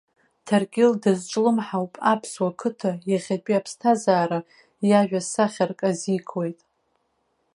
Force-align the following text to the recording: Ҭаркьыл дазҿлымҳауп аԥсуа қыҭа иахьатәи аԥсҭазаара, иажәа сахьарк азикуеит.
Ҭаркьыл 0.45 0.93
дазҿлымҳауп 1.01 1.93
аԥсуа 2.11 2.57
қыҭа 2.59 2.91
иахьатәи 3.09 3.57
аԥсҭазаара, 3.59 4.39
иажәа 4.89 5.21
сахьарк 5.31 5.79
азикуеит. 5.89 6.59